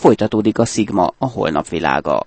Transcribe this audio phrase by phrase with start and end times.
[0.00, 2.26] Folytatódik a Sigma, a holnap világa.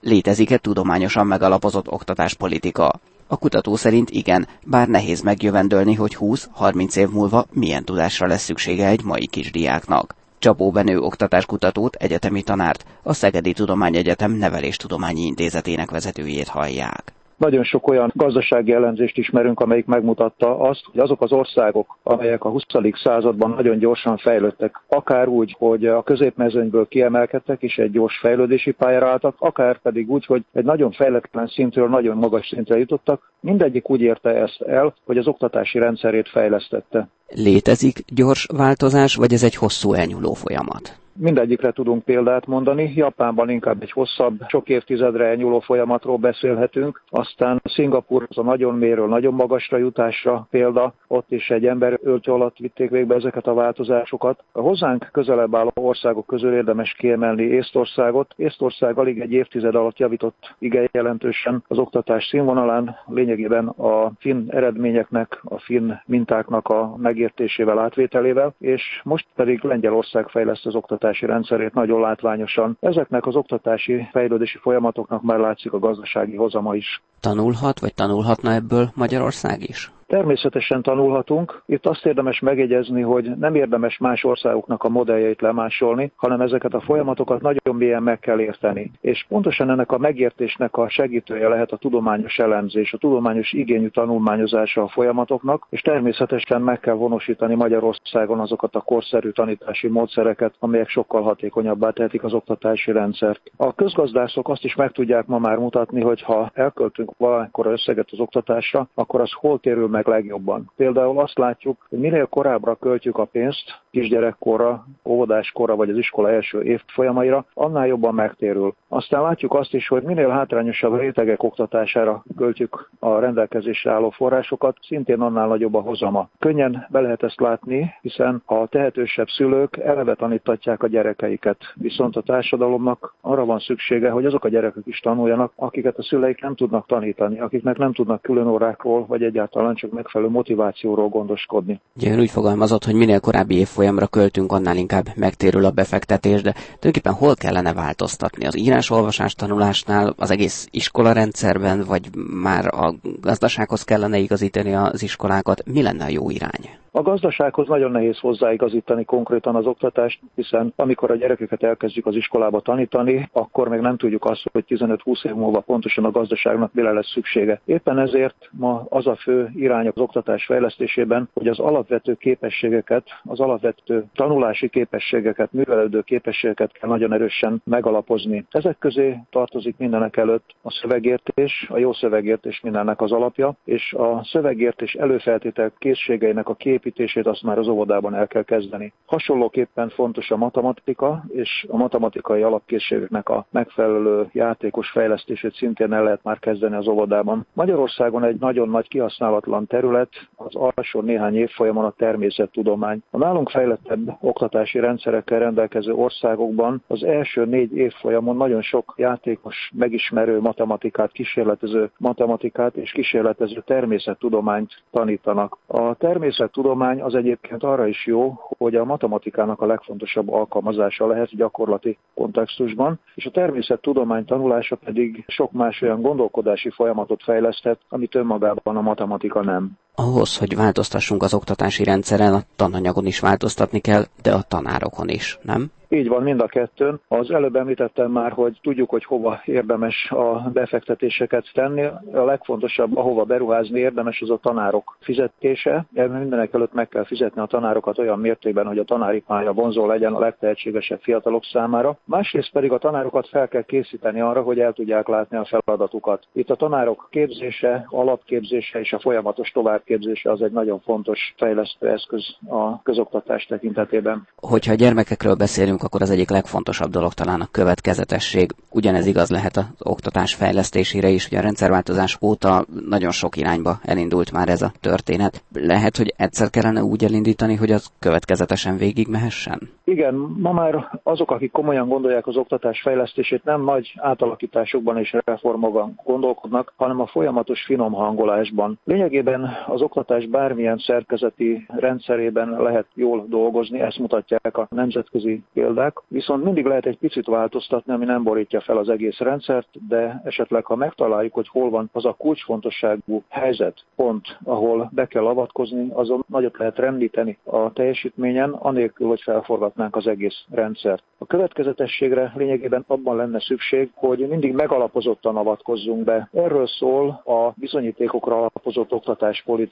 [0.00, 3.00] Létezik-e tudományosan megalapozott oktatáspolitika?
[3.26, 8.86] A kutató szerint igen, bár nehéz megjövendölni, hogy 20-30 év múlva milyen tudásra lesz szüksége
[8.86, 10.14] egy mai kisdiáknak.
[10.38, 17.12] Csapó Benő oktatáskutatót, egyetemi tanárt, a Szegedi Tudományegyetem Neveléstudományi Intézetének vezetőjét hallják.
[17.36, 22.48] Nagyon sok olyan gazdasági elemzést ismerünk, amelyik megmutatta azt, hogy azok az országok, amelyek a
[22.48, 22.62] 20.
[23.02, 29.08] században nagyon gyorsan fejlődtek, akár úgy, hogy a középmezőnyből kiemelkedtek és egy gyors fejlődési pályára
[29.08, 34.00] álltak, akár pedig úgy, hogy egy nagyon fejletlen szintről nagyon magas szintre jutottak, mindegyik úgy
[34.00, 37.08] érte ezt el, hogy az oktatási rendszerét fejlesztette.
[37.28, 41.03] Létezik gyors változás, vagy ez egy hosszú elnyúló folyamat?
[41.16, 42.92] Mindegyikre tudunk példát mondani.
[42.94, 47.02] Japánban inkább egy hosszabb, sok évtizedre elnyúló folyamatról beszélhetünk.
[47.08, 50.94] Aztán Szingapur az a nagyon méről, nagyon magasra jutásra példa.
[51.06, 54.44] Ott is egy ember öltő alatt vitték végbe ezeket a változásokat.
[54.52, 58.34] A hozzánk közelebb álló országok közül érdemes kiemelni Észtországot.
[58.36, 65.40] Észtország alig egy évtized alatt javított igen jelentősen az oktatás színvonalán, lényegében a finn eredményeknek,
[65.42, 71.74] a finn mintáknak a megértésével, átvételével, és most pedig Lengyelország fejleszt az oktatást oktatási rendszerét
[71.74, 72.76] nagyon látványosan.
[72.80, 77.02] Ezeknek az oktatási fejlődési folyamatoknak már látszik a gazdasági hozama is.
[77.20, 79.90] Tanulhat, vagy tanulhatna ebből Magyarország is?
[80.06, 81.62] Természetesen tanulhatunk.
[81.66, 86.80] Itt azt érdemes megjegyezni, hogy nem érdemes más országoknak a modelljeit lemásolni, hanem ezeket a
[86.80, 88.90] folyamatokat nagyon mélyen meg kell érteni.
[89.00, 94.82] És pontosan ennek a megértésnek a segítője lehet a tudományos elemzés, a tudományos igényű tanulmányozása
[94.82, 101.22] a folyamatoknak, és természetesen meg kell vonosítani Magyarországon azokat a korszerű tanítási módszereket, amelyek sokkal
[101.22, 103.40] hatékonyabbá tehetik az oktatási rendszert.
[103.56, 108.20] A közgazdászok azt is meg tudják ma már mutatni, hogy ha elköltünk valamikor összeget az
[108.20, 110.72] oktatásra, akkor az hol térül meg legjobban.
[110.76, 116.62] Például azt látjuk, hogy minél korábbra költjük a pénzt, kisgyerekkorra, óvodáskorra vagy az iskola első
[116.62, 118.74] évfolyamaira, annál jobban megtérül.
[118.88, 125.20] Aztán látjuk azt is, hogy minél hátrányosabb rétegek oktatására költjük a rendelkezésre álló forrásokat, szintén
[125.20, 126.28] annál nagyobb a hozama.
[126.38, 131.58] Könnyen be lehet ezt látni, hiszen a tehetősebb szülők eleve tanítatják a gyerekeiket.
[131.74, 136.40] Viszont a társadalomnak arra van szüksége, hogy azok a gyerekek is tanuljanak, akiket a szüleik
[136.40, 141.80] nem tudnak tanítani, akiknek nem tudnak külön órákról, vagy egyáltalán csak megfelelő motivációról gondoskodni.
[141.96, 147.12] Ugye úgy fogalmazott, hogy minél korábbi évfolyamra költünk, annál inkább megtérül a befektetés, de tulajdonképpen
[147.12, 148.46] hol kellene változtatni?
[148.46, 152.08] Az írás-olvasás tanulásnál, az egész iskolarendszerben, vagy
[152.42, 155.62] már a gazdasághoz kellene igazítani az iskolákat?
[155.66, 156.83] Mi lenne a jó irány?
[156.96, 162.60] A gazdasághoz nagyon nehéz hozzáigazítani konkrétan az oktatást, hiszen amikor a gyerekeket elkezdjük az iskolába
[162.60, 167.10] tanítani, akkor még nem tudjuk azt, hogy 15-20 év múlva pontosan a gazdaságnak mire lesz
[167.10, 167.60] szüksége.
[167.64, 173.40] Éppen ezért ma az a fő irány az oktatás fejlesztésében, hogy az alapvető képességeket, az
[173.40, 178.46] alapvető tanulási képességeket, művelődő képességeket kell nagyon erősen megalapozni.
[178.50, 184.24] Ezek közé tartozik mindenek előtt a szövegértés, a jó szövegértés mindennek az alapja, és a
[184.24, 188.92] szövegértés előfeltétel készségeinek a kép építését azt már az óvodában el kell kezdeni.
[189.06, 196.22] Hasonlóképpen fontos a matematika, és a matematikai alapkészségeknek a megfelelő játékos fejlesztését szintén el lehet
[196.22, 197.46] már kezdeni az óvodában.
[197.52, 203.02] Magyarországon egy nagyon nagy kihasználatlan terület az alsó néhány évfolyamon a természettudomány.
[203.10, 210.40] A nálunk fejlettebb oktatási rendszerekkel rendelkező országokban az első négy évfolyamon nagyon sok játékos, megismerő
[210.40, 215.58] matematikát, kísérletező matematikát és kísérletező természettudományt tanítanak.
[215.66, 221.36] A természettudomány tudomány az egyébként arra is jó, hogy a matematikának a legfontosabb alkalmazása lehet
[221.36, 228.76] gyakorlati kontextusban, és a természettudomány tanulása pedig sok más olyan gondolkodási folyamatot fejleszthet, amit önmagában
[228.76, 229.70] a matematika nem.
[229.96, 235.38] Ahhoz, hogy változtassunk az oktatási rendszeren, a tananyagon is változtatni kell, de a tanárokon is,
[235.42, 235.70] nem?
[235.94, 237.00] Így van mind a kettőn.
[237.08, 241.82] Az előbb említettem már, hogy tudjuk, hogy hova érdemes a befektetéseket tenni.
[242.12, 245.86] A legfontosabb, ahova beruházni érdemes, az a tanárok fizetése.
[245.92, 250.12] Mindenek előtt meg kell fizetni a tanárokat olyan mértékben, hogy a tanári pálya vonzó legyen
[250.12, 251.98] a legtehetségesebb fiatalok számára.
[252.04, 256.26] Másrészt pedig a tanárokat fel kell készíteni arra, hogy el tudják látni a feladatukat.
[256.32, 259.50] Itt a tanárok képzése, alapképzése és a folyamatos
[259.84, 264.28] továbbképzése az egy nagyon fontos fejlesztő eszköz a közoktatás tekintetében.
[264.36, 268.50] Hogyha a gyermekekről beszélünk, akkor az egyik legfontosabb dolog talán a következetesség.
[268.70, 274.32] Ugyanez igaz lehet az oktatás fejlesztésére is, hogy a rendszerváltozás óta nagyon sok irányba elindult
[274.32, 275.42] már ez a történet.
[275.52, 279.68] Lehet, hogy egyszer kellene úgy elindítani, hogy az következetesen végigmehessen?
[279.84, 286.00] Igen, ma már azok, akik komolyan gondolják az oktatás fejlesztését, nem nagy átalakításokban és reformokban
[286.04, 288.78] gondolkodnak, hanem a folyamatos finom hangolásban.
[288.84, 296.44] Lényegében az oktatás bármilyen szerkezeti rendszerében lehet jól dolgozni, ezt mutatják a nemzetközi példák, viszont
[296.44, 300.76] mindig lehet egy picit változtatni, ami nem borítja fel az egész rendszert, de esetleg ha
[300.76, 306.58] megtaláljuk, hogy hol van az a kulcsfontosságú helyzet, pont, ahol be kell avatkozni, azon nagyot
[306.58, 311.02] lehet rendíteni a teljesítményen, anélkül, hogy felforgatnánk az egész rendszert.
[311.18, 316.28] A következetességre lényegében abban lenne szükség, hogy mindig megalapozottan avatkozzunk be.
[316.32, 319.63] Erről szól a bizonyítékokra alapozott oktatáspolitika,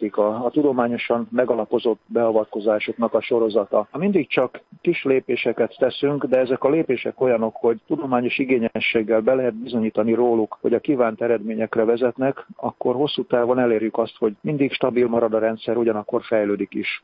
[0.44, 3.88] a tudományosan megalapozott beavatkozásoknak a sorozata.
[3.90, 9.34] Ha mindig csak kis lépéseket teszünk, de ezek a lépések olyanok, hogy tudományos igényességgel be
[9.34, 14.72] lehet bizonyítani róluk, hogy a kívánt eredményekre vezetnek, akkor hosszú távon elérjük azt, hogy mindig
[14.72, 17.02] stabil marad a rendszer, ugyanakkor fejlődik is.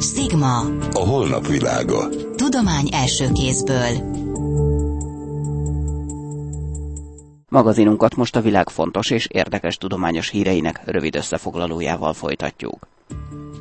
[0.00, 0.58] Sigma.
[0.92, 2.08] A holnap világa.
[2.36, 4.21] Tudomány első kézből.
[7.52, 12.86] Magazinunkat most a világ fontos és érdekes tudományos híreinek rövid összefoglalójával folytatjuk.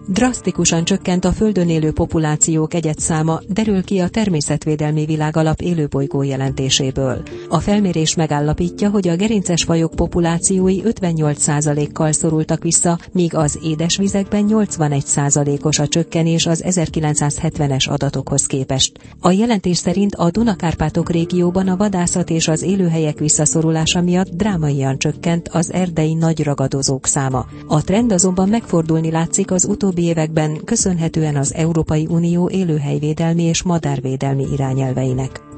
[0.07, 7.23] Drasztikusan csökkent a Földön élő populációk egyetszáma, derül ki a Természetvédelmi Világalap élőbolygó jelentéséből.
[7.49, 15.79] A felmérés megállapítja, hogy a gerinces fajok populációi 58%-kal szorultak vissza, míg az édesvizekben 81%-os
[15.79, 18.99] a csökkenés az 1970-es adatokhoz képest.
[19.19, 25.49] A jelentés szerint a Dunakárpátok régióban a vadászat és az élőhelyek visszaszorulása miatt drámaian csökkent
[25.49, 27.45] az erdei nagy ragadozók száma.
[27.67, 33.63] A trend azonban megfordulni látszik az utóbbi utóbbi években köszönhetően az Európai Unió élőhelyvédelmi és
[33.63, 35.50] madárvédelmi irányelveinek.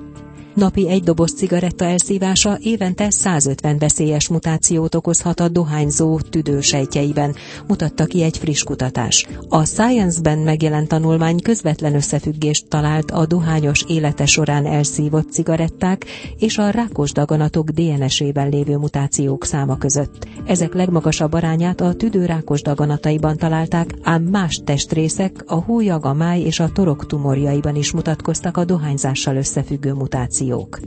[0.55, 7.35] Napi egy doboz cigaretta elszívása évente 150 veszélyes mutációt okozhat a dohányzó tüdősejtjeiben,
[7.67, 9.27] mutatta ki egy friss kutatás.
[9.49, 16.05] A Science-ben megjelent tanulmány közvetlen összefüggést talált a dohányos élete során elszívott cigaretták
[16.39, 20.27] és a rákos daganatok DNS-ében lévő mutációk száma között.
[20.45, 26.59] Ezek legmagasabb arányát a tüdőrákos daganataiban találták, ám más testrészek, a hólyag, a máj és
[26.59, 30.81] a torok tumorjaiban is mutatkoztak a dohányzással összefüggő mutációk York.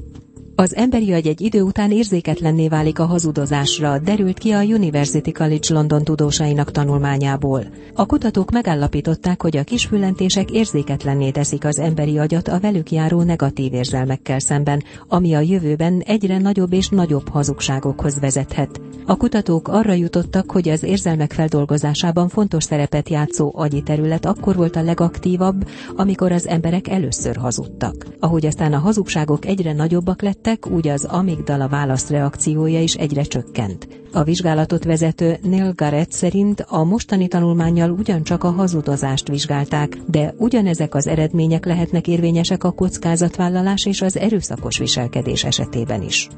[0.58, 5.75] Az emberi agy egy idő után érzéketlenné válik a hazudozásra, derült ki a University College
[5.75, 7.64] London tudósainak tanulmányából.
[7.94, 13.75] A kutatók megállapították, hogy a kisfüllentések érzéketlenné teszik az emberi agyat a velük járó negatív
[13.75, 18.81] érzelmekkel szemben, ami a jövőben egyre nagyobb és nagyobb hazugságokhoz vezethet.
[19.06, 24.76] A kutatók arra jutottak, hogy az érzelmek feldolgozásában fontos szerepet játszó agyi terület akkor volt
[24.76, 28.06] a legaktívabb, amikor az emberek először hazudtak.
[28.20, 33.88] Ahogy aztán a hazugságok egyre nagyobbak lettek, úgy az amigdala válaszreakciója is egyre csökkent.
[34.12, 40.94] A vizsgálatot vezető Neil Garrett szerint a mostani tanulmányjal ugyancsak a hazudozást vizsgálták, de ugyanezek
[40.94, 46.28] az eredmények lehetnek érvényesek a kockázatvállalás és az erőszakos viselkedés esetében is.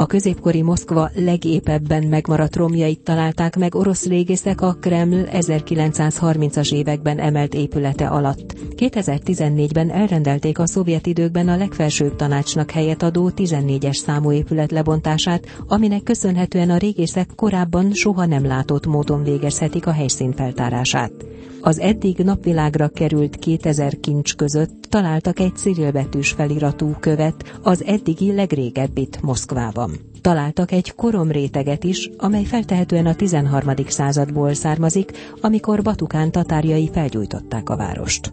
[0.00, 7.54] A középkori Moszkva legépebben megmaradt romjait találták meg orosz régészek a Kreml 1930-as években emelt
[7.54, 8.54] épülete alatt.
[8.76, 16.02] 2014-ben elrendelték a szovjet időkben a legfelsőbb tanácsnak helyet adó 14-es számú épület lebontását, aminek
[16.02, 21.12] köszönhetően a régészek korábban soha nem látott módon végezhetik a helyszín feltárását.
[21.60, 29.22] Az eddig napvilágra került 2000 kincs között találtak egy cirilbetűs feliratú követ, az eddigi legrégebbit
[29.22, 29.90] Moszkvában.
[30.20, 33.74] Találtak egy koromréteget is, amely feltehetően a 13.
[33.86, 35.10] századból származik,
[35.40, 38.32] amikor Batukán tatárjai felgyújtották a várost.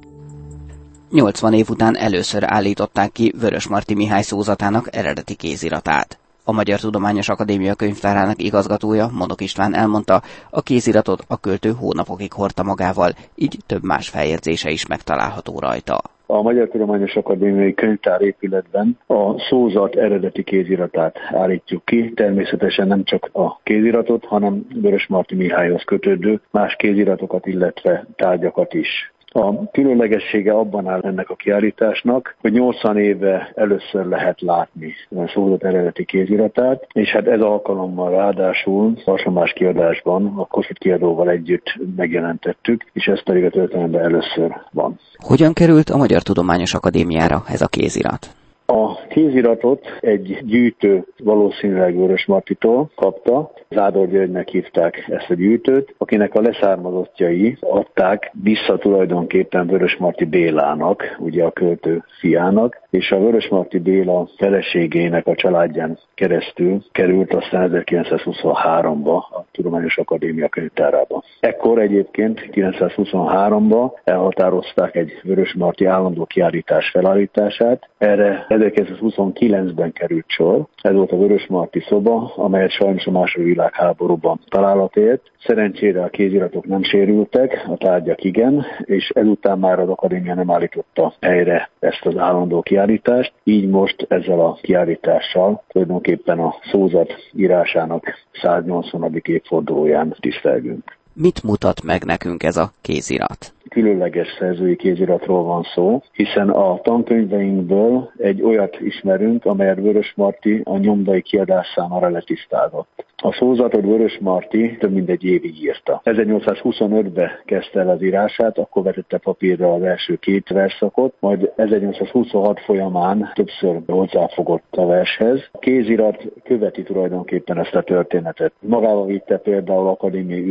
[1.11, 6.19] 80 év után először állították ki Vörösmarty Mihály szózatának eredeti kéziratát.
[6.49, 12.63] A Magyar Tudományos Akadémia könyvtárának igazgatója, Monok István elmondta, a kéziratot a költő hónapokig hordta
[12.63, 15.99] magával, így több más feljegyzése is megtalálható rajta.
[16.25, 22.11] A Magyar Tudományos Akadémiai Könyvtár épületben a szózat eredeti kéziratát állítjuk ki.
[22.15, 29.13] Természetesen nem csak a kéziratot, hanem Vörös Marti Mihályhoz kötődő más kéziratokat, illetve tárgyakat is.
[29.37, 35.63] A különlegessége abban áll ennek a kiállításnak, hogy 80 éve először lehet látni a szózat
[35.63, 43.05] eredeti kéziratát, és hát ez alkalommal ráadásul hasonlás kiadásban a Kossuth kiadóval együtt megjelentettük, és
[43.05, 44.99] ez pedig a történelemben először van.
[45.17, 48.36] Hogyan került a Magyar Tudományos Akadémiára ez a kézirat?
[48.69, 56.35] A kéziratot egy gyűjtő valószínűleg Vörös Martitól kapta, Zádor Györgynek hívták ezt a gyűjtőt, akinek
[56.35, 63.47] a leszármazottjai adták vissza tulajdonképpen Vörös Marti Bélának, ugye a költő fiának, és a Vörös
[63.47, 71.23] Marti Béla feleségének a családján keresztül került aztán 1923-ba a Tudományos Akadémia könyvtárába.
[71.39, 77.89] Ekkor egyébként 1923-ba elhatározták egy Vörös Marti állandó kiállítás felállítását.
[77.97, 80.65] Erre 1920 1929-ben került sor.
[80.81, 85.21] Ez volt a Vörösmarty szoba, amelyet sajnos a második világháborúban találat ért.
[85.45, 91.13] Szerencsére a kéziratok nem sérültek, a tárgyak igen, és ezután már az akadémia nem állította
[91.21, 93.33] helyre ezt az állandó kiállítást.
[93.43, 99.11] Így most ezzel a kiállítással tulajdonképpen a szózat írásának 180.
[99.47, 100.96] évfordulóján tisztelgünk.
[101.19, 103.53] Mit mutat meg nekünk ez a kézirat?
[103.69, 110.77] különleges szerzői kéziratról van szó, hiszen a tankönyveinkből egy olyat ismerünk, amelyet Vörös Marti a
[110.77, 113.05] nyomdai kiadás számára letisztázott.
[113.23, 116.01] A szózatot Vörös Marti több mint egy évig írta.
[116.03, 123.31] 1825-ben kezdte el az írását, akkor vetette papírra az első két verszakot, majd 1826 folyamán
[123.33, 125.49] többször hozzáfogott a vershez.
[125.51, 128.53] A kézirat követi tulajdonképpen ezt a történetet.
[128.59, 130.49] Magával vitte például akadémiai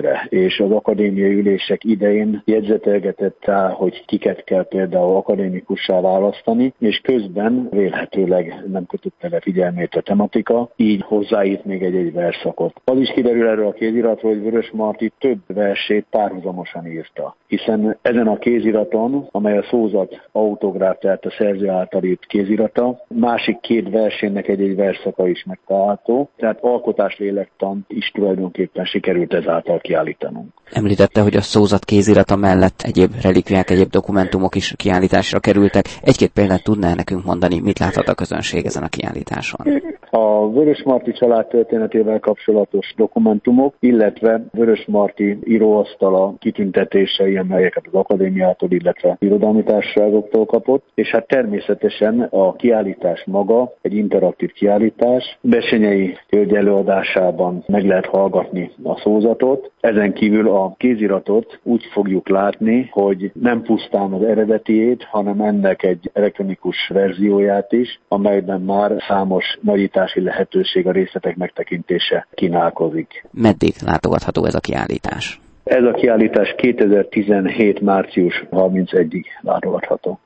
[0.00, 7.00] ülésekre, és az akadémiai ülések idején jegyzetelgetett rá, hogy kiket kell például akadémikussá választani, és
[7.02, 12.80] közben vélhetőleg nem kötötte le figyelmét a tematika, így hozzáírt még egy-egy verszakot.
[12.84, 18.26] Az is kiderül erről a kéziratról, hogy Vörös Marti több versét párhuzamosan írta, hiszen ezen
[18.26, 24.48] a kéziraton, amely a szózat autográf, tehát a szerző által írt kézirata, másik két versének
[24.48, 29.80] egy-egy verszaka is megtalálható, tehát alkotás lélektan is tulajdonképpen sikerült ezáltal
[30.16, 35.84] che Említette, hogy a szózat kézirata mellett egyéb relikviák, egyéb dokumentumok is kiállításra kerültek.
[36.02, 39.66] Egy-két példát tudná nekünk mondani, mit láthat a közönség ezen a kiállításon?
[40.10, 48.70] A Vörös Marti család történetével kapcsolatos dokumentumok, illetve Vörös Marti íróasztala kitüntetései, amelyeket az akadémiától,
[48.70, 55.38] illetve irodalmi társaságoktól kapott, és hát természetesen a kiállítás maga egy interaktív kiállítás.
[55.40, 62.88] Besenyei hölgy előadásában meg lehet hallgatni a szózatot, ezen kívül a kéziratot úgy fogjuk látni,
[62.92, 70.20] hogy nem pusztán az eredetiét, hanem ennek egy elektronikus verzióját is, amelyben már számos nagyítási
[70.20, 73.24] lehetőség a részletek megtekintése kínálkozik.
[73.30, 75.40] Meddig látogatható ez a kiállítás?
[75.64, 77.80] Ez a kiállítás 2017.
[77.80, 80.18] március 31-ig látogatható.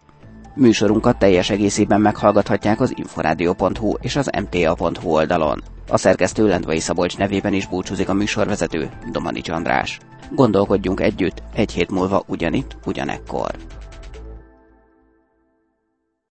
[0.57, 5.63] Műsorunkat teljes egészében meghallgathatják az inforádió.hu és az mta.hu oldalon.
[5.89, 9.99] A szerkesztő Lendvai Szabolcs nevében is búcsúzik a műsorvezető, Domani András.
[10.31, 13.51] Gondolkodjunk együtt, egy hét múlva ugyanitt, ugyanekkor.